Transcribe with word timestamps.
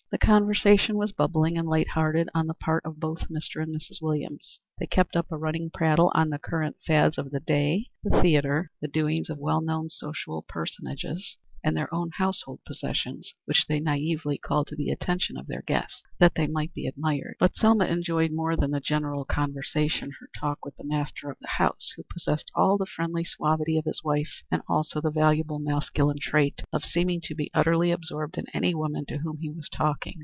The 0.11 0.17
conversation 0.17 0.97
was 0.97 1.13
bubbling 1.13 1.57
and 1.57 1.65
light 1.69 1.91
hearted 1.91 2.27
on 2.35 2.47
the 2.47 2.53
part 2.53 2.83
of 2.85 2.99
both 2.99 3.29
Mr. 3.29 3.63
and 3.63 3.73
Mrs. 3.73 4.01
Williams. 4.01 4.59
They 4.77 4.85
kept 4.85 5.15
up 5.15 5.31
a 5.31 5.37
running 5.37 5.69
prattle 5.73 6.11
on 6.13 6.29
the 6.31 6.37
current 6.37 6.75
fads 6.85 7.17
of 7.17 7.31
the 7.31 7.39
day, 7.39 7.87
the 8.03 8.21
theatre, 8.21 8.71
the 8.81 8.89
doings 8.89 9.29
of 9.29 9.37
well 9.37 9.61
known 9.61 9.87
social 9.89 10.43
personages, 10.49 11.37
and 11.63 11.77
their 11.77 11.93
own 11.93 12.09
household 12.17 12.59
possessions, 12.65 13.35
which 13.45 13.67
they 13.67 13.79
naïvely 13.79 14.35
called 14.41 14.65
to 14.65 14.75
the 14.75 14.89
attention 14.89 15.37
of 15.37 15.45
their 15.45 15.61
guests, 15.61 16.01
that 16.19 16.31
they 16.35 16.47
might 16.47 16.73
be 16.73 16.87
admired. 16.87 17.35
But 17.39 17.55
Selma 17.55 17.85
enjoyed 17.85 18.31
more 18.31 18.55
than 18.57 18.71
the 18.71 18.79
general 18.79 19.25
conversation 19.25 20.09
her 20.19 20.27
talk 20.39 20.65
with 20.65 20.75
the 20.77 20.83
master 20.83 21.29
of 21.29 21.37
the 21.39 21.47
house, 21.59 21.93
who 21.95 22.03
possessed 22.11 22.49
all 22.55 22.79
the 22.79 22.87
friendly 22.87 23.23
suavity 23.23 23.77
of 23.77 23.85
his 23.85 24.01
wife 24.03 24.41
and 24.49 24.63
also 24.67 25.01
the 25.01 25.11
valuable 25.11 25.59
masculine 25.59 26.17
trait 26.19 26.63
of 26.73 26.83
seeming 26.83 27.21
to 27.25 27.35
be 27.35 27.51
utterly 27.53 27.91
absorbed 27.91 28.39
in 28.39 28.45
any 28.55 28.73
woman 28.73 29.05
to 29.05 29.19
whom 29.19 29.37
he 29.37 29.51
was 29.51 29.69
talking. 29.69 30.19